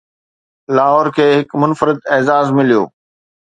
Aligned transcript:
لاهور 0.77 1.09
کي 1.17 1.27
هڪ 1.33 1.51
منفرد 1.65 1.97
اعزاز 2.17 2.47
مليو 2.57 2.81